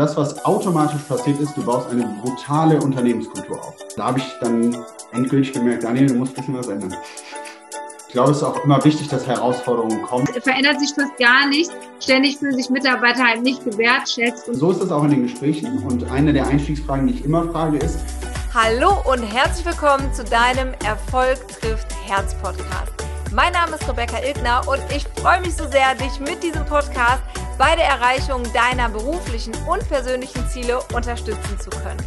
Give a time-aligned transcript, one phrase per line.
[0.00, 3.74] Das, was automatisch passiert ist, du baust eine brutale Unternehmenskultur auf.
[3.96, 4.74] Da habe ich dann
[5.12, 6.96] endgültig gemerkt, Daniel, du musst ein bisschen was ändern.
[8.06, 10.26] Ich glaube, es ist auch immer wichtig, dass Herausforderungen kommen.
[10.34, 11.70] Es verändert sich fast gar nicht.
[12.00, 14.48] Ständig fühlen sich Mitarbeiter halt nicht gewertschätzt.
[14.48, 15.82] Und so ist es auch in den Gesprächen.
[15.82, 17.98] Und eine der Einstiegsfragen, die ich immer frage, ist:
[18.54, 23.09] Hallo und herzlich willkommen zu deinem Erfolg trifft Herz Podcast.
[23.32, 27.22] Mein Name ist Rebecca Ilgner und ich freue mich so sehr, dich mit diesem Podcast
[27.58, 32.00] bei der Erreichung deiner beruflichen und persönlichen Ziele unterstützen zu können.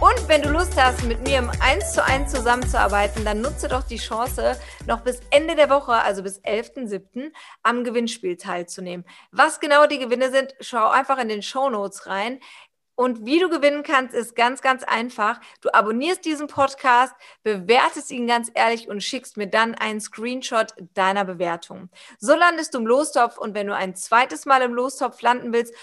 [0.00, 3.84] Und wenn du Lust hast, mit mir im 1 zu 1 zusammenzuarbeiten, dann nutze doch
[3.84, 9.06] die Chance, noch bis Ende der Woche, also bis 11.07., am Gewinnspiel teilzunehmen.
[9.30, 12.40] Was genau die Gewinne sind, schau einfach in den Show Notes rein.
[12.96, 15.38] Und wie du gewinnen kannst, ist ganz, ganz einfach.
[15.60, 21.26] Du abonnierst diesen Podcast, bewertest ihn ganz ehrlich und schickst mir dann einen Screenshot deiner
[21.26, 21.90] Bewertung.
[22.18, 25.74] So landest du im Lostopf und wenn du ein zweites Mal im Lostopf landen willst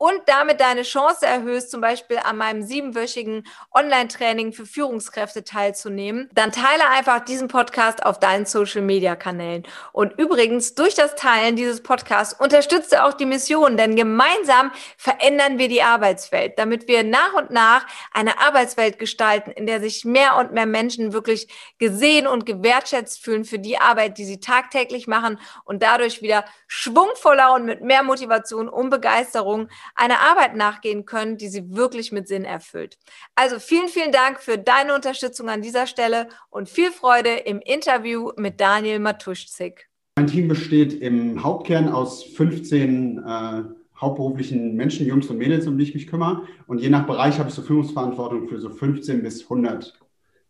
[0.00, 6.52] und damit deine Chance erhöhst, zum Beispiel an meinem siebenwöchigen Online-Training für Führungskräfte teilzunehmen, dann
[6.52, 9.64] teile einfach diesen Podcast auf deinen Social-Media-Kanälen.
[9.92, 15.58] Und übrigens, durch das Teilen dieses Podcasts unterstützt du auch die Mission, denn gemeinsam verändern
[15.58, 20.36] wir die Arbeitswelt, damit wir nach und nach eine Arbeitswelt gestalten, in der sich mehr
[20.36, 25.38] und mehr Menschen wirklich gesehen und gewertschätzt fühlen für die Arbeit, die sie tagtäglich machen
[25.66, 31.48] und dadurch wieder schwungvoller und mit mehr Motivation und Begeisterung einer Arbeit nachgehen können, die
[31.48, 32.98] sie wirklich mit Sinn erfüllt.
[33.34, 38.32] Also vielen, vielen Dank für deine Unterstützung an dieser Stelle und viel Freude im Interview
[38.36, 39.88] mit Daniel Matuschzik.
[40.16, 43.62] Mein Team besteht im Hauptkern aus 15 äh,
[44.00, 46.46] hauptberuflichen Menschen, Jungs und Mädels, um die ich mich kümmere.
[46.66, 49.98] Und je nach Bereich habe ich so Führungsverantwortung für so 15 bis 100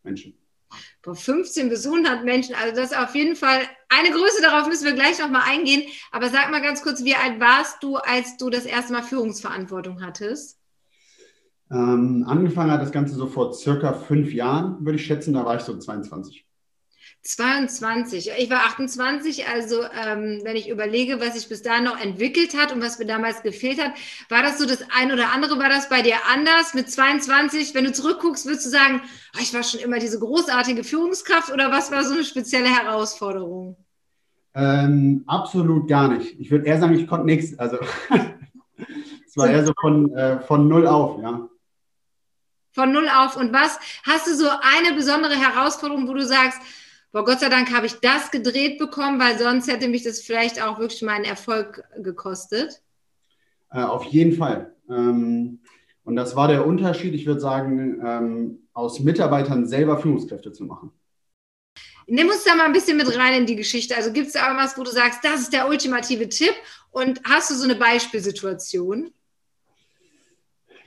[0.04, 0.34] Menschen.
[1.02, 4.84] Von 15 bis 100 Menschen, also das ist auf jeden Fall eine Größe, darauf müssen
[4.84, 5.82] wir gleich nochmal eingehen.
[6.12, 10.02] Aber sag mal ganz kurz, wie alt warst du, als du das erste Mal Führungsverantwortung
[10.02, 10.58] hattest?
[11.70, 15.56] Ähm, angefangen hat das Ganze so vor circa fünf Jahren, würde ich schätzen, da war
[15.56, 16.44] ich so 22.
[17.22, 18.30] 22.
[18.38, 22.72] Ich war 28, also ähm, wenn ich überlege, was sich bis dahin noch entwickelt hat
[22.72, 23.92] und was mir damals gefehlt hat,
[24.30, 26.72] war das so das ein oder andere, war das bei dir anders?
[26.72, 29.02] Mit 22, wenn du zurückguckst, würdest du sagen,
[29.36, 33.76] oh, ich war schon immer diese großartige Führungskraft oder was war so eine spezielle Herausforderung?
[34.54, 36.40] Ähm, absolut gar nicht.
[36.40, 37.58] Ich würde eher sagen, ich konnte nichts.
[37.58, 37.78] Also
[39.26, 41.48] es war eher so von, äh, von null auf, ja.
[42.72, 43.36] Von null auf.
[43.36, 46.60] Und was hast du so eine besondere Herausforderung, wo du sagst,
[47.12, 50.62] Boah, Gott sei Dank habe ich das gedreht bekommen, weil sonst hätte mich das vielleicht
[50.62, 52.82] auch wirklich meinen Erfolg gekostet.
[53.72, 54.74] Äh, auf jeden Fall.
[54.88, 55.60] Ähm,
[56.04, 60.92] und das war der Unterschied, ich würde sagen, ähm, aus Mitarbeitern selber Führungskräfte zu machen.
[62.06, 63.96] Nimm uns da mal ein bisschen mit rein in die Geschichte.
[63.96, 66.54] Also gibt es da irgendwas, wo du sagst, das ist der ultimative Tipp?
[66.90, 69.12] Und hast du so eine Beispielsituation?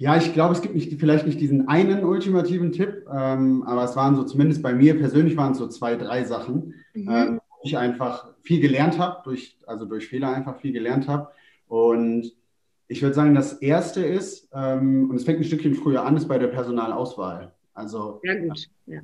[0.04, 3.96] Ja, ich glaube, es gibt nicht, vielleicht nicht diesen einen ultimativen Tipp, ähm, aber es
[3.96, 7.10] waren so, zumindest bei mir persönlich waren es so zwei, drei Sachen, mhm.
[7.10, 11.30] ähm, wo ich einfach viel gelernt habe, durch, also durch Fehler einfach viel gelernt habe.
[11.70, 12.34] Und
[12.90, 16.28] ich würde sagen, das erste ist, ähm, und es fängt ein Stückchen früher an, ist
[16.28, 17.54] bei der Personalauswahl.
[17.74, 18.70] Also ja, gut.
[18.88, 19.00] Ja.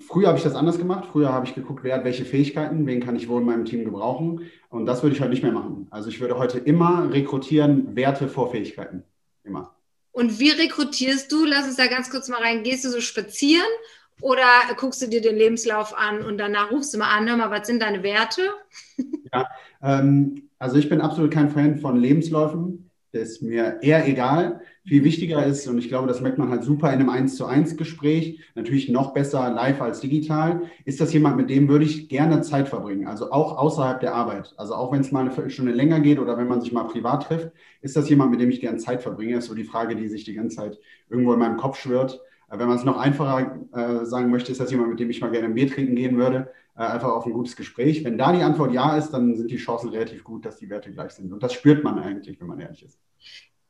[0.00, 1.06] Früher habe ich das anders gemacht.
[1.12, 3.84] Früher habe ich geguckt, wer hat welche Fähigkeiten, wen kann ich wohl in meinem Team
[3.84, 4.40] gebrauchen.
[4.68, 5.86] Und das würde ich heute nicht mehr machen.
[5.90, 9.04] Also ich würde heute immer rekrutieren Werte vor Fähigkeiten.
[9.50, 9.74] Immer.
[10.12, 11.44] Und wie rekrutierst du?
[11.44, 12.62] Lass uns da ganz kurz mal rein.
[12.62, 13.68] Gehst du so spazieren
[14.20, 14.44] oder
[14.76, 17.66] guckst du dir den Lebenslauf an und danach rufst du mal an, hör mal, was
[17.66, 18.50] sind deine Werte?
[19.32, 19.48] Ja,
[19.82, 22.90] ähm, also ich bin absolut kein Fan von Lebensläufen.
[23.12, 24.60] Das ist mir eher egal.
[24.86, 27.44] Viel wichtiger ist, und ich glaube, das merkt man halt super in einem 1 zu
[27.44, 32.08] 1 Gespräch, natürlich noch besser live als digital, ist das jemand, mit dem würde ich
[32.08, 33.06] gerne Zeit verbringen.
[33.06, 34.54] Also auch außerhalb der Arbeit.
[34.56, 37.24] Also auch wenn es mal eine Viertelstunde länger geht oder wenn man sich mal privat
[37.24, 37.52] trifft,
[37.82, 39.34] ist das jemand, mit dem ich gerne Zeit verbringe?
[39.34, 40.78] Das ist so die Frage, die sich die ganze Zeit
[41.10, 42.20] irgendwo in meinem Kopf schwirrt.
[42.50, 45.20] Äh, wenn man es noch einfacher äh, sagen möchte, ist das jemand, mit dem ich
[45.20, 46.50] mal gerne ein Bier trinken gehen würde.
[46.76, 48.02] Äh, einfach auf ein gutes Gespräch.
[48.04, 50.90] Wenn da die Antwort ja ist, dann sind die Chancen relativ gut, dass die Werte
[50.92, 51.32] gleich sind.
[51.32, 52.98] Und das spürt man eigentlich, wenn man ehrlich ist.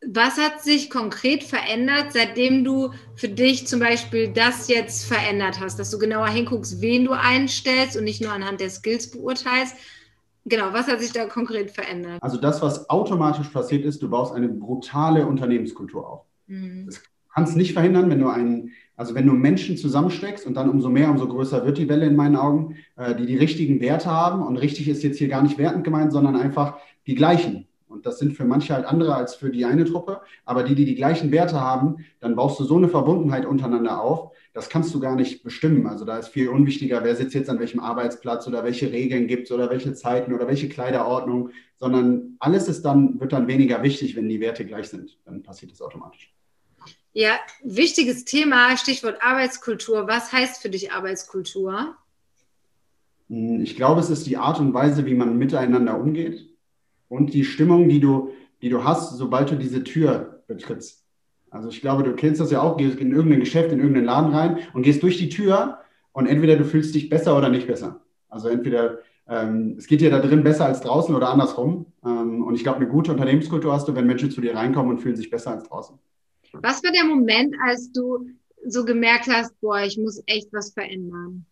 [0.06, 5.78] Was hat sich konkret verändert, seitdem du für dich zum Beispiel das jetzt verändert hast,
[5.78, 9.76] dass du genauer hinguckst, wen du einstellst und nicht nur anhand der Skills beurteilst?
[10.46, 12.22] Genau, was hat sich da konkret verändert?
[12.22, 16.24] Also das, was automatisch passiert ist, du baust eine brutale Unternehmenskultur auf.
[16.46, 16.86] Mhm.
[16.86, 20.88] Das kannst nicht verhindern, wenn du einen, also wenn du Menschen zusammensteckst und dann umso
[20.88, 24.42] mehr, umso größer wird die Welle in meinen Augen, äh, die die richtigen Werte haben.
[24.42, 28.18] Und richtig ist jetzt hier gar nicht wertend gemeint, sondern einfach die gleichen Und das
[28.18, 30.20] sind für manche halt andere als für die eine Truppe.
[30.44, 34.30] Aber die, die die gleichen Werte haben, dann baust du so eine Verbundenheit untereinander auf.
[34.52, 35.86] Das kannst du gar nicht bestimmen.
[35.86, 39.44] Also da ist viel unwichtiger, wer sitzt jetzt an welchem Arbeitsplatz oder welche Regeln gibt
[39.44, 44.14] es oder welche Zeiten oder welche Kleiderordnung, sondern alles ist dann, wird dann weniger wichtig,
[44.14, 45.18] wenn die Werte gleich sind.
[45.24, 46.32] Dann passiert das automatisch.
[47.12, 50.06] Ja, wichtiges Thema, Stichwort Arbeitskultur.
[50.06, 51.96] Was heißt für dich Arbeitskultur?
[53.28, 56.49] Hm, ich glaube, es ist die Art und Weise, wie man miteinander umgeht
[57.10, 58.30] und die Stimmung, die du,
[58.62, 61.04] die du hast, sobald du diese Tür betrittst.
[61.50, 64.32] Also ich glaube, du kennst das ja auch, gehst in irgendein Geschäft, in irgendeinen Laden
[64.32, 65.78] rein und gehst durch die Tür
[66.12, 68.00] und entweder du fühlst dich besser oder nicht besser.
[68.28, 71.86] Also entweder ähm, es geht dir da drin besser als draußen oder andersrum.
[72.04, 74.98] Ähm, und ich glaube, eine gute Unternehmenskultur hast du, wenn Menschen zu dir reinkommen und
[75.00, 75.98] fühlen sich besser als draußen.
[76.52, 78.28] Was war der Moment, als du
[78.66, 81.44] so gemerkt hast, boah, ich muss echt was verändern?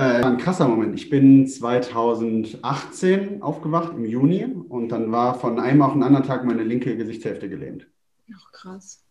[0.00, 0.94] Äh, ein krasser Moment.
[0.94, 6.42] Ich bin 2018 aufgewacht im Juni und dann war von einem auf den anderen Tag
[6.46, 7.86] meine linke Gesichtshälfte gelähmt.
[8.34, 9.04] Ach, krass.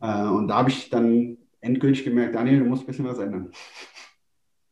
[0.00, 3.50] Äh, und da habe ich dann endgültig gemerkt, Daniel, du musst ein bisschen was ändern.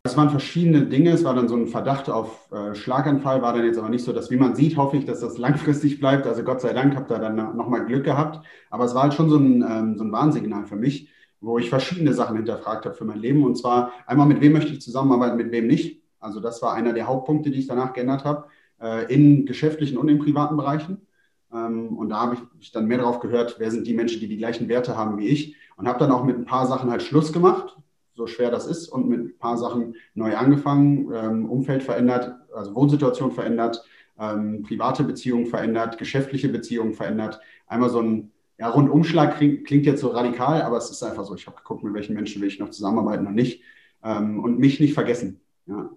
[0.05, 1.11] Es waren verschiedene Dinge.
[1.11, 4.13] Es war dann so ein Verdacht auf äh, Schlaganfall, war dann jetzt aber nicht so,
[4.15, 6.27] dass, wie man sieht, hoffe ich, dass das langfristig bleibt.
[6.27, 8.43] Also Gott sei Dank habe da dann nochmal Glück gehabt.
[8.71, 11.11] Aber es war halt schon so ein, ähm, so ein Warnsignal für mich
[11.41, 13.45] wo ich verschiedene Sachen hinterfragt habe für mein Leben.
[13.45, 16.03] Und zwar einmal, mit wem möchte ich zusammenarbeiten, mit wem nicht.
[16.21, 18.47] Also das war einer der Hauptpunkte, die ich danach geändert habe,
[18.81, 21.07] äh, in geschäftlichen und in privaten Bereichen.
[21.53, 24.37] Ähm, und da habe ich dann mehr darauf gehört, wer sind die Menschen, die die
[24.37, 25.57] gleichen Werte haben wie ich.
[25.77, 27.77] Und habe dann auch mit ein paar Sachen halt Schluss gemacht,
[28.15, 32.75] so schwer das ist, und mit ein paar Sachen neu angefangen, ähm, Umfeld verändert, also
[32.75, 33.85] Wohnsituation verändert,
[34.19, 37.41] ähm, private Beziehungen verändert, geschäftliche Beziehungen verändert.
[37.69, 41.35] Einmal so ein ja, Rundumschlag klingt, klingt jetzt so radikal, aber es ist einfach so.
[41.35, 43.63] Ich habe geguckt, mit welchen Menschen will ich noch zusammenarbeiten und nicht.
[44.03, 45.41] Ähm, und mich nicht vergessen.
[45.67, 45.91] Ja.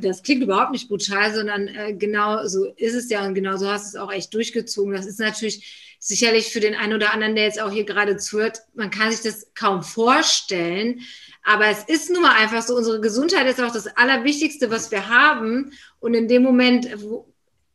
[0.00, 3.68] Das klingt überhaupt nicht brutal, sondern äh, genau so ist es ja und genau so
[3.68, 4.92] hast du es auch echt durchgezogen.
[4.92, 8.62] Das ist natürlich sicherlich für den einen oder anderen, der jetzt auch hier gerade zuhört,
[8.74, 11.00] man kann sich das kaum vorstellen.
[11.44, 15.08] Aber es ist nun mal einfach so, unsere Gesundheit ist auch das Allerwichtigste, was wir
[15.08, 15.72] haben.
[16.00, 17.29] Und in dem Moment, wo,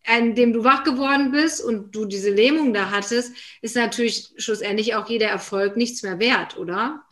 [0.07, 4.95] an dem du wach geworden bist und du diese Lähmung da hattest, ist natürlich schlussendlich
[4.95, 7.03] auch jeder Erfolg nichts mehr wert, oder?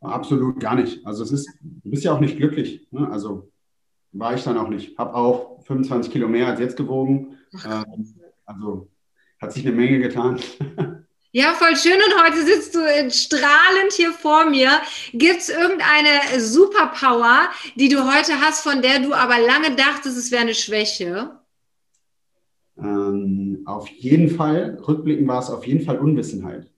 [0.00, 1.04] Absolut gar nicht.
[1.06, 2.86] Also es ist, du bist ja auch nicht glücklich.
[2.90, 3.08] Ne?
[3.10, 3.50] Also
[4.12, 4.96] war ich dann auch nicht.
[4.98, 7.38] Habe auch 25 Kilo mehr als jetzt gewogen.
[7.64, 8.14] Ähm,
[8.44, 8.88] also
[9.40, 10.40] hat sich eine Menge getan.
[11.32, 11.98] Ja, voll schön.
[11.98, 12.80] Und heute sitzt du
[13.10, 14.70] strahlend hier vor mir.
[15.12, 20.30] Gibt es irgendeine Superpower, die du heute hast, von der du aber lange dachtest, es
[20.30, 21.38] wäre eine Schwäche?
[22.78, 26.70] Ähm, auf jeden Fall, rückblickend war es auf jeden Fall Unwissenheit.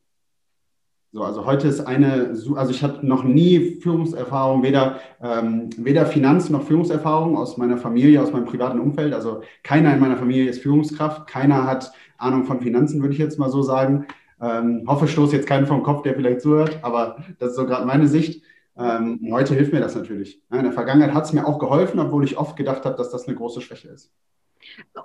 [1.10, 6.50] So, also heute ist eine, also ich hatte noch nie Führungserfahrung, weder, ähm, weder Finanz-
[6.50, 9.14] noch Führungserfahrung aus meiner Familie, aus meinem privaten Umfeld.
[9.14, 13.38] Also keiner in meiner Familie ist Führungskraft, keiner hat Ahnung von Finanzen, würde ich jetzt
[13.38, 14.06] mal so sagen.
[14.40, 17.86] Ähm, hoffe, stoße jetzt keinen vom Kopf, der vielleicht zuhört, aber das ist so gerade
[17.86, 18.44] meine Sicht.
[18.76, 20.42] Ähm, heute hilft mir das natürlich.
[20.52, 23.26] In der Vergangenheit hat es mir auch geholfen, obwohl ich oft gedacht habe, dass das
[23.26, 24.12] eine große Schwäche ist.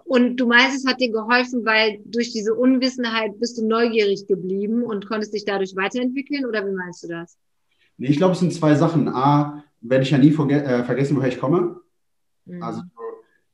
[0.06, 4.84] Und du meinst, es hat dir geholfen, weil durch diese Unwissenheit bist du neugierig geblieben
[4.84, 7.38] und konntest dich dadurch weiterentwickeln oder wie meinst du das?
[7.98, 9.08] Nee, ich glaube, es sind zwei Sachen.
[9.08, 11.82] A, werde ich ja nie äh, vergessen, woher ich komme.
[12.46, 12.64] Mhm.
[12.64, 12.82] Also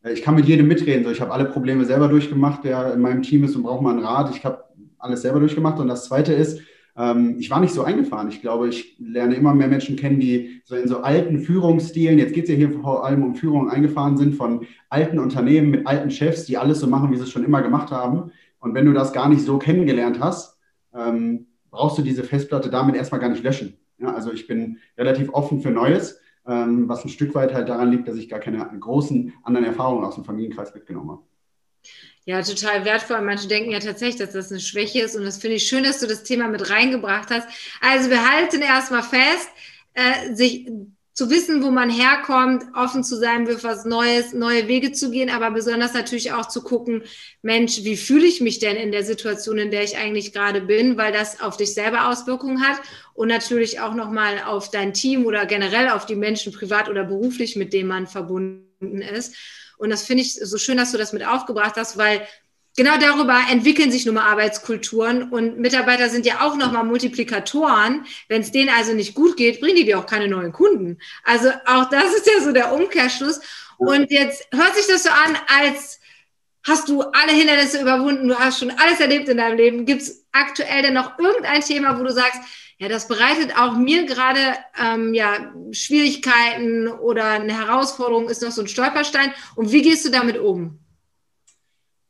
[0.04, 1.04] äh, ich kann mit jedem mitreden.
[1.04, 3.92] So, ich habe alle Probleme selber durchgemacht, der in meinem Team ist und braucht mal
[3.92, 4.36] einen Rat.
[4.36, 4.64] Ich habe
[4.98, 5.80] alles selber durchgemacht.
[5.80, 6.62] Und das Zweite ist,
[7.38, 8.28] ich war nicht so eingefahren.
[8.28, 12.34] Ich glaube, ich lerne immer mehr Menschen kennen, die so in so alten Führungsstilen, jetzt
[12.34, 16.12] geht es ja hier vor allem um Führung, eingefahren sind von alten Unternehmen mit alten
[16.12, 18.32] Chefs, die alles so machen, wie sie es schon immer gemacht haben.
[18.60, 20.58] Und wenn du das gar nicht so kennengelernt hast,
[20.94, 23.78] ähm, brauchst du diese Festplatte damit erstmal gar nicht löschen.
[23.98, 27.92] Ja, also ich bin relativ offen für Neues, ähm, was ein Stück weit halt daran
[27.92, 31.22] liegt, dass ich gar keine großen anderen Erfahrungen aus dem Familienkreis mitgenommen habe.
[32.30, 33.22] Ja, total wertvoll.
[33.22, 35.16] Manche denken ja tatsächlich, dass das eine Schwäche ist.
[35.16, 37.48] Und das finde ich schön, dass du das Thema mit reingebracht hast.
[37.82, 39.50] Also wir halten erstmal fest,
[39.96, 40.70] äh, sich
[41.16, 45.32] zu wissen, wo man herkommt, offen zu sein für was Neues, neue Wege zu gehen,
[45.32, 47.02] aber besonders natürlich auch zu gucken,
[47.42, 50.98] Mensch, wie fühle ich mich denn in der Situation, in der ich eigentlich gerade bin,
[50.98, 52.80] weil das auf dich selber Auswirkungen hat
[53.16, 57.56] und natürlich auch nochmal auf dein Team oder generell auf die Menschen privat oder beruflich,
[57.56, 59.34] mit denen man verbunden ist.
[59.80, 62.28] Und das finde ich so schön, dass du das mit aufgebracht hast, weil
[62.76, 68.06] genau darüber entwickeln sich nun mal Arbeitskulturen und Mitarbeiter sind ja auch nochmal Multiplikatoren.
[68.28, 71.00] Wenn es denen also nicht gut geht, bringen die dir auch keine neuen Kunden.
[71.24, 73.40] Also auch das ist ja so der Umkehrschluss.
[73.78, 76.02] Und jetzt hört sich das so an, als
[76.64, 79.86] hast du alle Hindernisse überwunden, du hast schon alles erlebt in deinem Leben.
[79.86, 82.42] Gibt es aktuell denn noch irgendein Thema, wo du sagst,
[82.80, 84.40] ja, das bereitet auch mir gerade
[84.82, 89.34] ähm, ja, Schwierigkeiten oder eine Herausforderung, ist noch so ein Stolperstein.
[89.56, 90.80] Und wie gehst du damit um?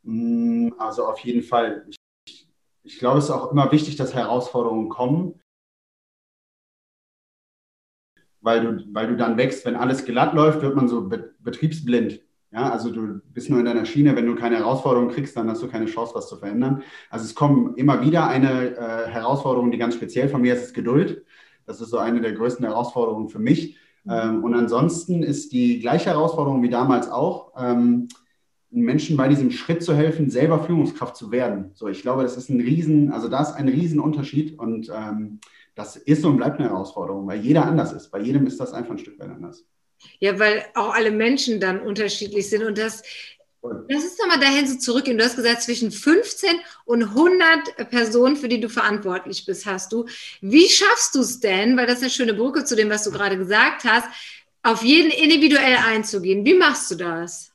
[0.03, 1.88] Mm, also auf jeden Fall.
[2.23, 2.47] Ich,
[2.83, 5.41] ich glaube, es ist auch immer wichtig, dass Herausforderungen kommen,
[8.41, 9.65] weil du, weil du dann wächst.
[9.65, 11.09] Wenn alles glatt läuft, wird man so
[11.39, 12.21] betriebsblind.
[12.51, 15.62] Ja, also du bist nur in deiner Schiene, wenn du keine Herausforderungen kriegst, dann hast
[15.62, 16.82] du keine Chance, was zu verändern.
[17.12, 20.74] Also es kommen immer wieder eine äh, Herausforderung, die ganz speziell von mir ist, ist
[20.74, 21.24] Geduld.
[21.68, 23.77] Das ist so eine der größten Herausforderungen für mich.
[24.10, 28.08] Ähm, und ansonsten ist die gleiche Herausforderung wie damals auch, ähm,
[28.72, 31.72] Menschen bei diesem Schritt zu helfen, selber Führungskraft zu werden.
[31.74, 35.39] So, ich glaube, das ist ein Riesen, also da ist ein Riesenunterschied und ähm,
[35.75, 38.10] das ist und bleibt eine Herausforderung, weil jeder anders ist.
[38.10, 39.65] Bei jedem ist das einfach ein Stück weit anders.
[40.20, 43.03] Ja, weil auch alle Menschen dann unterschiedlich sind und das
[43.62, 45.18] Lass uns nochmal dahin so zurückgehen.
[45.18, 46.50] Du hast gesagt, zwischen 15
[46.86, 50.06] und 100 Personen, für die du verantwortlich bist, hast du.
[50.39, 53.12] Wie schaffst du es denn, weil das ist eine schöne Brücke zu dem, was du
[53.12, 54.08] gerade gesagt hast,
[54.63, 56.46] auf jeden individuell einzugehen?
[56.46, 57.51] Wie machst du das?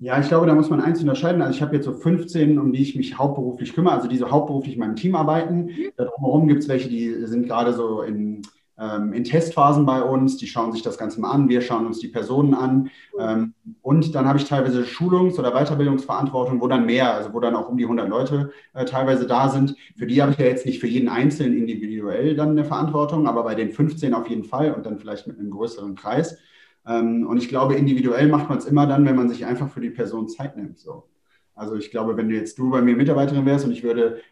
[0.00, 1.40] Ja, ich glaube, da muss man eins unterscheiden.
[1.40, 4.28] Also ich habe jetzt so 15, um die ich mich hauptberuflich kümmere, also die so
[4.28, 5.66] hauptberuflich in meinem Team arbeiten.
[5.66, 5.92] Mhm.
[5.96, 8.42] Darum gibt es welche, die sind gerade so in
[8.76, 12.08] in Testphasen bei uns, die schauen sich das Ganze mal an, wir schauen uns die
[12.08, 12.90] Personen an.
[13.18, 17.54] Ähm, und dann habe ich teilweise Schulungs- oder Weiterbildungsverantwortung, wo dann mehr, also wo dann
[17.54, 19.76] auch um die 100 Leute äh, teilweise da sind.
[19.96, 23.44] Für die habe ich ja jetzt nicht für jeden Einzelnen individuell dann eine Verantwortung, aber
[23.44, 26.38] bei den 15 auf jeden Fall und dann vielleicht mit einem größeren Kreis.
[26.86, 29.80] Ähm, und ich glaube, individuell macht man es immer dann, wenn man sich einfach für
[29.80, 30.78] die Person Zeit nimmt.
[30.78, 31.08] So.
[31.54, 34.22] Also ich glaube, wenn du jetzt du bei mir Mitarbeiterin wärst und ich würde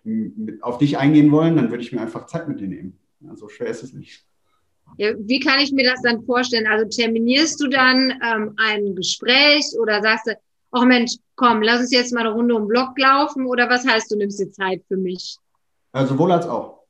[0.62, 2.98] auf dich eingehen wollen, dann würde ich mir einfach Zeit mit dir nehmen.
[3.20, 4.29] Ja, so schwer ist es nicht.
[4.98, 6.66] Ja, wie kann ich mir das dann vorstellen?
[6.66, 10.32] Also terminierst du dann ähm, ein Gespräch oder sagst du,
[10.72, 13.86] ach Mensch, komm, lass uns jetzt mal eine Runde um den Block laufen oder was
[13.86, 15.36] heißt, du nimmst dir Zeit für mich?
[15.92, 16.80] Also sowohl als auch.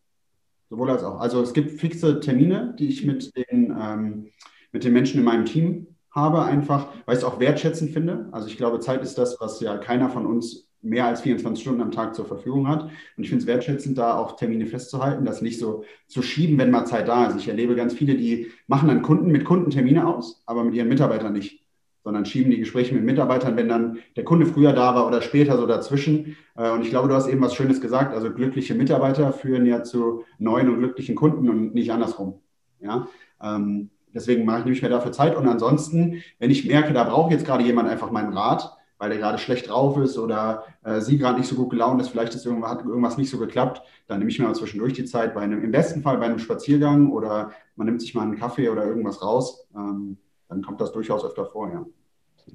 [0.69, 1.21] Sowohl als auch.
[1.21, 4.31] Also es gibt fixe Termine, die ich mit den, ähm,
[4.73, 8.29] mit den Menschen in meinem Team habe, einfach, weil ich es auch wertschätzend finde.
[8.33, 11.83] Also ich glaube, Zeit ist das, was ja keiner von uns mehr als 24 Stunden
[11.83, 12.85] am Tag zur Verfügung hat.
[12.85, 16.71] Und ich finde es wertschätzend, da auch Termine festzuhalten, das nicht so zu schieben, wenn
[16.71, 17.37] mal Zeit da ist.
[17.37, 20.89] Ich erlebe ganz viele, die machen dann Kunden mit Kunden Termine aus, aber mit ihren
[20.89, 21.65] Mitarbeitern nicht,
[22.03, 25.59] sondern schieben die Gespräche mit Mitarbeitern, wenn dann der Kunde früher da war oder später
[25.59, 26.37] so dazwischen.
[26.57, 28.15] Äh, und ich glaube, du hast eben was Schönes gesagt.
[28.15, 32.41] Also glückliche Mitarbeiter führen ja zu neuen und glücklichen Kunden und nicht andersrum.
[32.81, 33.07] Ja.
[33.43, 35.37] Ähm, deswegen mache ich mehr dafür Zeit.
[35.37, 39.19] Und ansonsten, wenn ich merke, da braucht jetzt gerade jemand einfach meinen Rat, weil er
[39.19, 42.45] gerade schlecht drauf ist oder äh, sie gerade nicht so gut gelaunt ist, vielleicht ist
[42.45, 45.41] irgendwas, hat irgendwas nicht so geklappt, dann nehme ich mir mal zwischendurch die Zeit, bei
[45.41, 48.85] einem, im besten Fall bei einem Spaziergang oder man nimmt sich mal einen Kaffee oder
[48.85, 50.19] irgendwas raus, ähm,
[50.51, 51.87] dann kommt das durchaus öfter vor, ja.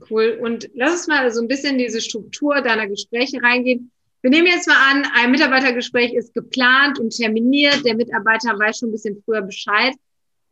[0.10, 0.40] Cool.
[0.42, 3.92] Und lass uns mal so ein bisschen in diese Struktur deiner Gespräche reingehen.
[4.22, 7.86] Wir nehmen jetzt mal an, ein Mitarbeitergespräch ist geplant und terminiert.
[7.86, 9.94] Der Mitarbeiter weiß schon ein bisschen früher Bescheid.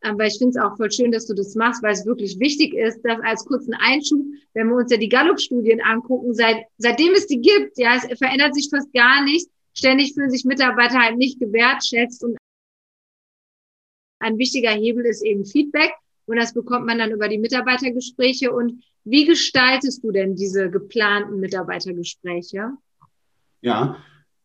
[0.03, 2.73] Aber ich finde es auch voll schön, dass du das machst, weil es wirklich wichtig
[2.73, 4.19] ist, dass als kurzen Einschub,
[4.53, 8.53] wenn wir uns ja die Gallup-Studien angucken, seit, seitdem es die gibt, ja, es verändert
[8.53, 9.49] sich fast gar nichts.
[9.73, 12.37] Ständig fühlen sich Mitarbeiter halt nicht gewertschätzt und
[14.19, 15.93] ein wichtiger Hebel ist eben Feedback
[16.25, 18.51] und das bekommt man dann über die Mitarbeitergespräche.
[18.51, 22.71] Und wie gestaltest du denn diese geplanten Mitarbeitergespräche?
[23.61, 23.97] Ja,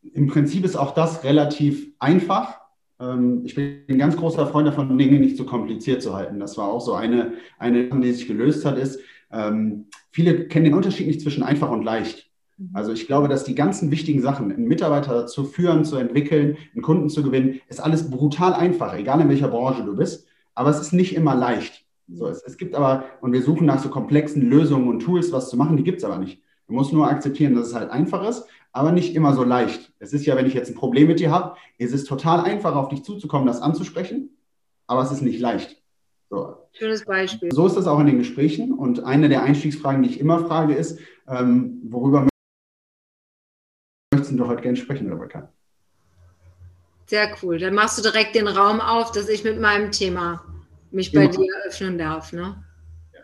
[0.03, 2.58] im Prinzip ist auch das relativ einfach.
[3.01, 6.41] Ähm, ich bin ein ganz großer Freund davon, Dinge nicht zu kompliziert zu halten.
[6.41, 9.01] Das war auch so eine, eine die sich gelöst hat, ist,
[9.31, 12.31] ähm, viele kennen den Unterschied nicht zwischen einfach und leicht.
[12.57, 12.71] Mhm.
[12.73, 16.83] Also ich glaube, dass die ganzen wichtigen Sachen, einen Mitarbeiter zu führen, zu entwickeln, einen
[16.83, 20.27] Kunden zu gewinnen, ist alles brutal einfach, egal in welcher Branche du bist.
[20.55, 21.85] Aber es ist nicht immer leicht.
[22.11, 25.51] So, es, es gibt aber, und wir suchen nach so komplexen Lösungen und Tools, was
[25.51, 26.43] zu machen, die gibt es aber nicht.
[26.67, 28.45] Du musst nur akzeptieren, dass es halt einfach ist
[28.79, 29.93] aber nicht immer so leicht.
[29.99, 32.77] Es ist ja, wenn ich jetzt ein Problem mit dir habe, ist es total einfach,
[32.77, 34.39] auf dich zuzukommen, das anzusprechen,
[34.87, 35.83] aber es ist nicht leicht.
[36.31, 36.57] So.
[36.73, 37.51] Schönes Beispiel.
[37.51, 38.73] So ist das auch in den Gesprächen.
[38.73, 42.29] Und eine der Einstiegsfragen, die ich immer frage, ist, ähm, worüber
[44.15, 45.53] möchtest du heute gerne sprechen, Rebecca?
[47.07, 47.59] Sehr cool.
[47.59, 50.45] Dann machst du direkt den Raum auf, dass ich mit meinem Thema
[50.93, 51.33] mich bei immer.
[51.33, 52.33] dir öffnen darf.
[52.33, 52.63] Ne?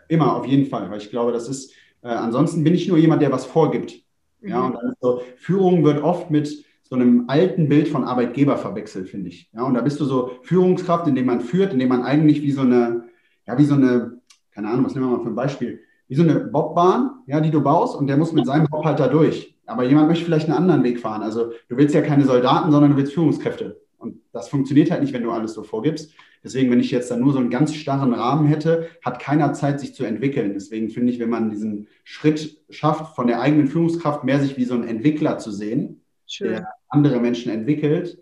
[0.09, 0.91] Immer, auf jeden Fall.
[0.91, 1.71] Weil ich glaube, das ist,
[2.01, 4.04] äh, ansonsten bin ich nur jemand, der was vorgibt.
[4.45, 4.65] Ja, mhm.
[4.65, 9.09] und dann ist so, Führung wird oft mit so einem alten Bild von Arbeitgeber verwechselt,
[9.09, 9.49] finde ich.
[9.53, 12.61] Ja, und da bist du so Führungskraft, indem man führt, indem man eigentlich wie so
[12.61, 13.05] eine,
[13.47, 14.21] ja, wie so eine,
[14.51, 17.49] keine Ahnung, was nehmen wir mal für ein Beispiel, wie so eine Bobbahn, ja, die
[17.49, 19.57] du baust und der muss mit seinem Bob halt da durch.
[19.65, 21.23] Aber jemand möchte vielleicht einen anderen Weg fahren.
[21.23, 23.81] Also du willst ja keine Soldaten, sondern du willst Führungskräfte.
[23.97, 26.13] Und das funktioniert halt nicht, wenn du alles so vorgibst.
[26.45, 29.79] Deswegen, wenn ich jetzt dann nur so einen ganz starren Rahmen hätte, hat keiner Zeit,
[29.79, 30.53] sich zu entwickeln.
[30.53, 34.65] Deswegen finde ich, wenn man diesen Schritt schafft, von der eigenen Führungskraft mehr sich wie
[34.65, 36.51] so ein Entwickler zu sehen, Schön.
[36.51, 38.19] der andere Menschen entwickelt,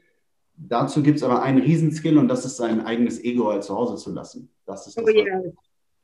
[0.55, 3.97] dazu gibt es aber einen Riesenskill und das ist sein eigenes Ego halt zu Hause
[3.97, 4.49] zu lassen.
[4.65, 5.41] Das ist das, oh yeah.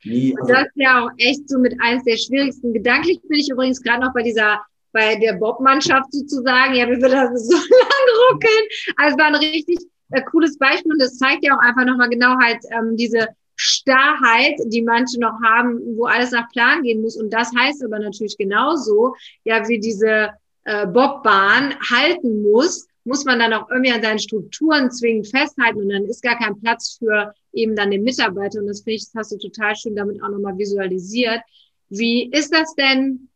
[0.04, 2.74] Nie, also das ist ja auch echt so mit eines der schwierigsten.
[2.74, 4.60] Gedanklich bin ich übrigens gerade noch bei dieser
[4.92, 6.74] bei der Bob-Mannschaft sozusagen.
[6.76, 8.68] Ja, wie wir das so lang ruckeln.
[8.98, 9.78] Also es war ein richtig
[10.12, 13.28] äh, cooles Beispiel und das zeigt ja auch einfach nochmal genau halt ähm, diese
[13.62, 17.18] Starrheit, die manche noch haben, wo alles nach Plan gehen muss.
[17.18, 20.30] Und das heißt aber natürlich genauso, ja, wie diese
[20.64, 25.90] äh, Bobbahn halten muss, muss man dann auch irgendwie an seinen Strukturen zwingend festhalten und
[25.90, 28.60] dann ist gar kein Platz für eben dann den Mitarbeiter.
[28.60, 31.42] Und das finde ich, das hast du total schön damit auch nochmal visualisiert.
[31.90, 33.28] Wie ist das denn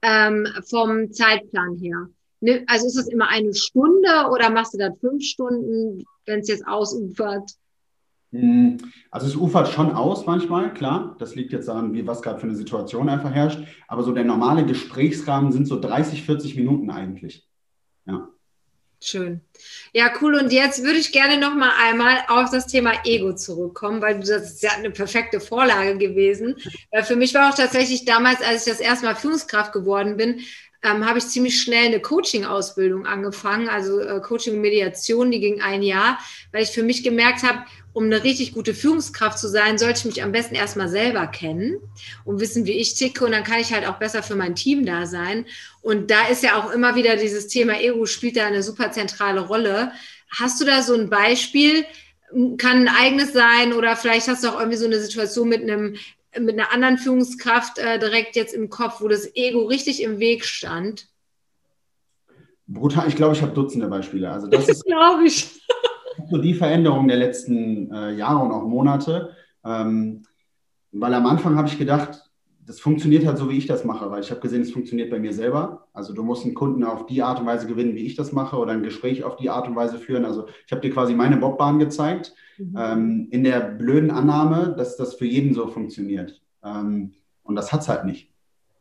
[0.00, 2.08] ähm, vom Zeitplan her?
[2.40, 6.48] Ne, also ist das immer eine Stunde oder machst du das fünf Stunden, wenn es
[6.48, 7.50] jetzt ausufert?
[8.32, 8.78] Hm,
[9.10, 11.16] also es ufert schon aus manchmal, klar.
[11.18, 13.60] Das liegt jetzt daran, wie was gerade für eine Situation einfach herrscht.
[13.88, 17.46] Aber so der normale Gesprächsrahmen sind so 30, 40 Minuten eigentlich.
[18.06, 18.28] Ja.
[19.02, 19.40] Schön.
[19.94, 20.34] Ja, cool.
[20.34, 24.52] Und jetzt würde ich gerne noch mal einmal auf das Thema Ego zurückkommen, weil das
[24.52, 26.56] ist ja eine perfekte Vorlage gewesen.
[26.92, 30.40] Weil für mich war auch tatsächlich damals, als ich das erste Mal Führungskraft geworden bin,
[30.82, 35.60] ähm, habe ich ziemlich schnell eine Coaching-Ausbildung angefangen, also äh, Coaching und Mediation, die ging
[35.60, 36.18] ein Jahr,
[36.52, 40.04] weil ich für mich gemerkt habe, um eine richtig gute Führungskraft zu sein, sollte ich
[40.04, 41.78] mich am besten erstmal selber kennen
[42.24, 43.24] und wissen, wie ich ticke.
[43.24, 45.44] Und dann kann ich halt auch besser für mein Team da sein.
[45.82, 49.40] Und da ist ja auch immer wieder dieses Thema Ego spielt da eine super zentrale
[49.40, 49.92] Rolle.
[50.30, 51.84] Hast du da so ein Beispiel?
[52.58, 55.96] Kann ein eigenes sein oder vielleicht hast du auch irgendwie so eine Situation mit einem
[56.38, 60.44] mit einer anderen Führungskraft äh, direkt jetzt im Kopf, wo das Ego richtig im Weg
[60.44, 61.08] stand?
[62.66, 64.30] Brutal, ich glaube, ich habe Dutzende Beispiele.
[64.30, 65.60] Also das, das glaube ich
[66.28, 69.34] so die Veränderung der letzten äh, Jahre und auch Monate.
[69.64, 70.22] Ähm,
[70.92, 72.30] weil am Anfang habe ich gedacht,
[72.66, 75.18] das funktioniert halt so, wie ich das mache, weil ich habe gesehen, es funktioniert bei
[75.18, 75.88] mir selber.
[75.92, 78.56] Also du musst einen Kunden auf die Art und Weise gewinnen, wie ich das mache,
[78.56, 80.24] oder ein Gespräch auf die Art und Weise führen.
[80.24, 82.76] Also ich habe dir quasi meine Bobbahn gezeigt, mhm.
[82.76, 86.40] ähm, in der blöden Annahme, dass das für jeden so funktioniert.
[86.62, 87.12] Ähm,
[87.42, 88.30] und das hat es halt nicht.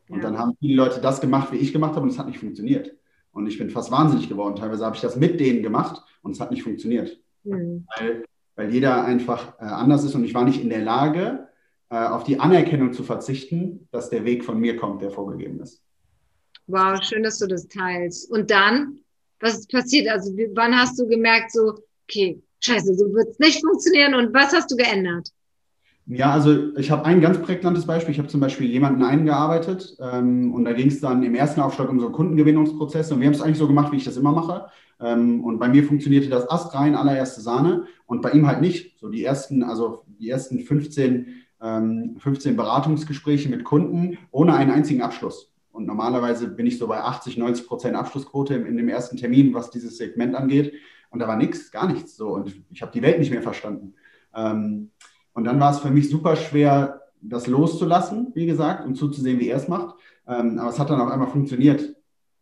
[0.10, 0.24] Und ja.
[0.24, 2.96] dann haben viele Leute das gemacht, wie ich gemacht habe, und es hat nicht funktioniert.
[3.32, 4.56] Und ich bin fast wahnsinnig geworden.
[4.56, 7.20] Teilweise habe ich das mit denen gemacht und es hat nicht funktioniert.
[7.44, 7.86] Mhm.
[7.98, 11.48] Weil, weil jeder einfach äh, anders ist und ich war nicht in der Lage,
[11.90, 15.82] äh, auf die Anerkennung zu verzichten, dass der Weg von mir kommt, der vorgegeben ist.
[16.68, 18.30] Wow, schön, dass du das teilst.
[18.32, 19.00] Und dann,
[19.40, 20.08] was ist passiert?
[20.08, 24.54] Also, wann hast du gemerkt, so, okay, scheiße, so wird es nicht funktionieren und was
[24.54, 25.30] hast du geändert?
[26.12, 28.12] Ja, also ich habe ein ganz prägnantes Beispiel.
[28.12, 31.88] Ich habe zum Beispiel jemanden eingearbeitet ähm, und da ging es dann im ersten Aufschlag
[31.88, 34.66] um so Kundengewinnungsprozesse und wir haben es eigentlich so gemacht, wie ich das immer mache.
[35.00, 39.00] Ähm, und bei mir funktionierte das astrein, allererste Sahne und bei ihm halt nicht.
[39.00, 41.28] So die ersten, also die ersten 15,
[41.62, 45.54] ähm, 15 Beratungsgespräche mit Kunden ohne einen einzigen Abschluss.
[45.72, 49.70] Und normalerweise bin ich so bei 80, 90 Prozent Abschlussquote in dem ersten Termin, was
[49.70, 50.74] dieses Segment angeht.
[51.10, 52.30] Und da war nichts, gar nichts so.
[52.30, 53.96] Und ich habe die Welt nicht mehr verstanden.
[54.36, 54.92] Ähm,
[55.34, 59.50] und dann war es für mich super schwer, das loszulassen, wie gesagt, und zuzusehen, wie
[59.50, 59.96] er es macht.
[60.28, 61.96] Ähm, aber es hat dann auf einmal funktioniert.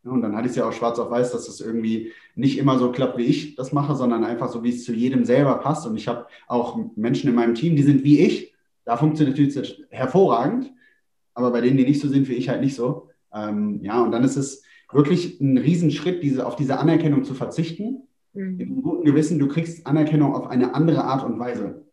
[0.03, 2.77] Und dann hatte ich es ja auch schwarz auf weiß, dass es irgendwie nicht immer
[2.79, 5.85] so klappt, wie ich das mache, sondern einfach so, wie es zu jedem selber passt.
[5.85, 8.53] Und ich habe auch Menschen in meinem Team, die sind wie ich.
[8.85, 10.71] Da funktioniert es hervorragend.
[11.33, 13.09] Aber bei denen, die nicht so sind wie ich, halt nicht so.
[13.33, 18.06] Ähm, ja, und dann ist es wirklich ein Riesenschritt, diese, auf diese Anerkennung zu verzichten.
[18.33, 18.59] Mhm.
[18.59, 21.87] Im guten Gewissen, du kriegst Anerkennung auf eine andere Art und Weise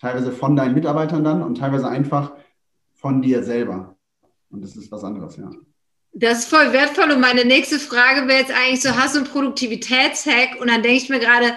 [0.00, 2.32] teilweise von deinen Mitarbeitern dann und teilweise einfach
[2.94, 3.96] von dir selber.
[4.50, 5.50] Und das ist was anderes, ja.
[6.12, 7.12] Das ist voll wertvoll.
[7.12, 10.60] Und meine nächste Frage wäre jetzt eigentlich so, hast du einen Produktivitätshack?
[10.60, 11.54] Und dann denke ich mir gerade,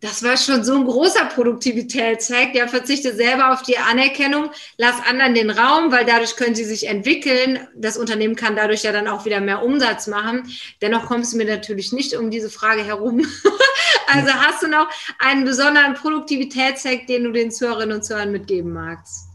[0.00, 2.52] das war schon so ein großer Produktivitätshack.
[2.52, 6.86] Der verzichtet selber auf die Anerkennung, lass anderen den Raum, weil dadurch können sie sich
[6.86, 7.58] entwickeln.
[7.74, 10.44] Das Unternehmen kann dadurch ja dann auch wieder mehr Umsatz machen.
[10.82, 13.20] Dennoch kommst du mir natürlich nicht um diese Frage herum.
[14.06, 19.28] also hast du noch einen besonderen Produktivitätshack, den du den Zuhörerinnen und Zuhörern mitgeben magst?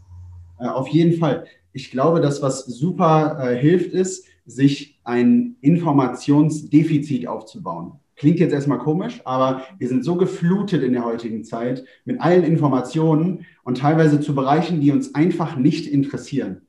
[0.58, 1.46] Äh, auf jeden Fall.
[1.74, 7.98] Ich glaube, dass was super äh, hilft, ist, sich ein Informationsdefizit aufzubauen.
[8.16, 12.44] Klingt jetzt erstmal komisch, aber wir sind so geflutet in der heutigen Zeit mit allen
[12.44, 16.62] Informationen und teilweise zu Bereichen, die uns einfach nicht interessieren.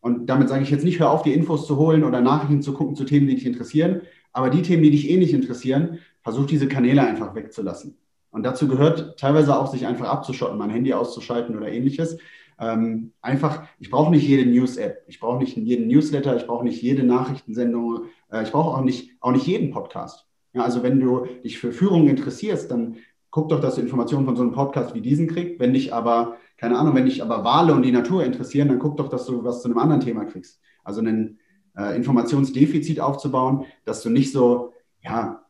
[0.00, 2.74] Und damit sage ich jetzt nicht, hör auf, die Infos zu holen oder Nachrichten zu
[2.74, 4.02] gucken zu Themen, die dich interessieren.
[4.32, 7.96] Aber die Themen, die dich eh nicht interessieren, versuch diese Kanäle einfach wegzulassen.
[8.30, 12.18] Und dazu gehört teilweise auch, sich einfach abzuschotten, mein Handy auszuschalten oder ähnliches.
[12.58, 16.82] Ähm, einfach, ich brauche nicht jede News-App, ich brauche nicht jeden Newsletter, ich brauche nicht
[16.82, 20.26] jede Nachrichtensendung, äh, ich brauche auch nicht, auch nicht jeden Podcast.
[20.54, 22.96] Ja, also wenn du dich für Führung interessierst, dann
[23.30, 25.58] guck doch, dass du Informationen von so einem Podcast wie diesen kriegst.
[25.58, 28.96] Wenn dich aber, keine Ahnung, wenn dich aber Wale und die Natur interessieren, dann guck
[28.96, 30.60] doch, dass du was zu einem anderen Thema kriegst.
[30.84, 31.40] Also ein
[31.76, 35.44] äh, Informationsdefizit aufzubauen, dass du nicht so, ja,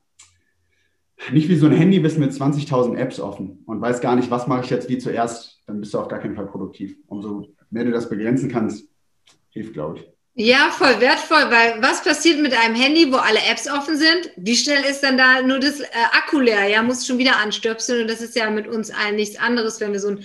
[1.33, 4.47] nicht wie so ein Handy bist mit 20.000 Apps offen und weißt gar nicht, was
[4.47, 6.97] mache ich jetzt wie zuerst, dann bist du auf gar keinen Fall produktiv.
[7.07, 8.89] Umso mehr du das begrenzen kannst,
[9.51, 10.15] hilft, glaube ich.
[10.37, 14.33] Ja, voll wertvoll, weil was passiert mit einem Handy, wo alle Apps offen sind?
[14.37, 16.67] Wie schnell ist dann da nur das äh, Akku leer?
[16.67, 19.93] Ja, muss schon wieder anstöpseln und das ist ja mit uns allen nichts anderes, wenn
[19.93, 20.25] wir so ein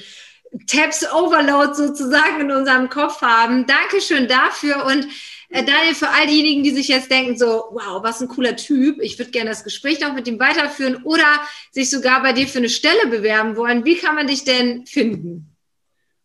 [0.66, 3.68] Tabs Overload sozusagen in unserem Kopf haben.
[3.68, 5.08] Dankeschön dafür und
[5.50, 9.00] äh, Daniel, für all diejenigen, die sich jetzt denken, so, wow, was ein cooler Typ,
[9.02, 11.40] ich würde gerne das Gespräch noch mit ihm weiterführen oder
[11.72, 15.56] sich sogar bei dir für eine Stelle bewerben wollen, wie kann man dich denn finden?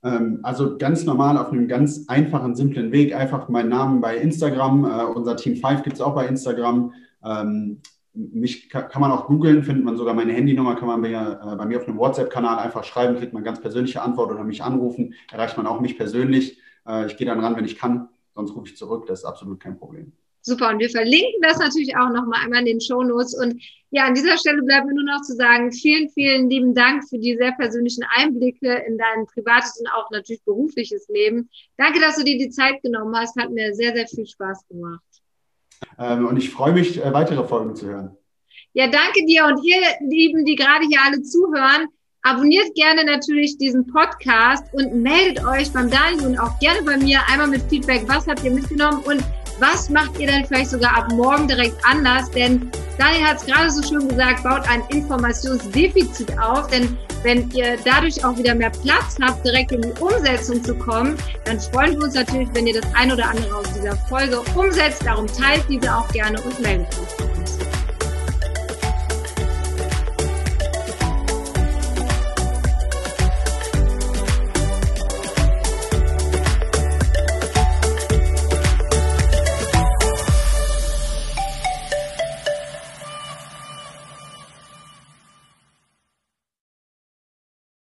[0.05, 3.15] Ähm, also ganz normal auf einem ganz einfachen, simplen Weg.
[3.15, 4.85] Einfach meinen Namen bei Instagram.
[4.85, 6.93] Äh, unser Team 5 gibt es auch bei Instagram.
[7.25, 7.81] Ähm,
[8.13, 11.67] mich kann, man auch googeln, findet man sogar meine Handynummer, kann man mir, äh, bei
[11.67, 15.57] mir auf einem WhatsApp-Kanal einfach schreiben, kriegt man ganz persönliche Antwort oder mich anrufen, erreicht
[15.57, 16.61] man auch mich persönlich.
[16.87, 19.59] Äh, ich gehe dann ran, wenn ich kann, sonst rufe ich zurück, das ist absolut
[19.59, 20.13] kein Problem.
[20.47, 20.69] Super.
[20.69, 23.35] Und wir verlinken das natürlich auch nochmal einmal in den Show Notes.
[23.35, 27.09] Und ja, an dieser Stelle bleibt mir nur noch zu sagen, vielen, vielen lieben Dank
[27.09, 31.49] für die sehr persönlichen Einblicke in dein privates und auch natürlich berufliches Leben.
[31.79, 33.41] Danke, dass du dir die Zeit genommen hast.
[33.41, 35.01] Hat mir sehr, sehr viel Spaß gemacht.
[35.99, 38.17] Ähm, und ich freue mich, äh, weitere Folgen zu hören.
[38.75, 39.47] Ja, danke dir.
[39.47, 41.87] Und ihr Lieben, die gerade hier alle zuhören,
[42.21, 47.21] abonniert gerne natürlich diesen Podcast und meldet euch beim Daniel und auch gerne bei mir
[47.29, 48.05] einmal mit Feedback.
[48.09, 49.03] Was habt ihr mitgenommen?
[49.05, 49.23] Und
[49.59, 52.31] was macht ihr denn vielleicht sogar ab morgen direkt anders?
[52.31, 56.67] Denn Daniel hat es gerade so schön gesagt, baut ein Informationsdefizit auf.
[56.69, 61.17] Denn wenn ihr dadurch auch wieder mehr Platz habt, direkt in die Umsetzung zu kommen,
[61.45, 65.05] dann freuen wir uns natürlich, wenn ihr das ein oder andere aus dieser Folge umsetzt.
[65.05, 67.64] Darum teilt diese auch gerne und meldet euch.